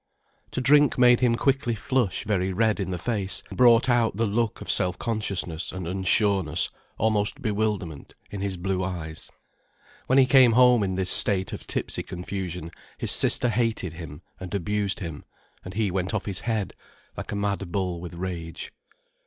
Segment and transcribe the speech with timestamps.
[0.49, 4.25] To drink made him quickly flush very red in the face, and brought out the
[4.25, 9.29] look of self consciousness and unsureness, almost bewilderment, in his blue eyes.
[10.07, 14.55] When he came home in this state of tipsy confusion his sister hated him and
[14.55, 15.23] abused him,
[15.63, 16.73] and he went off his head,
[17.15, 18.73] like a mad bull with rage.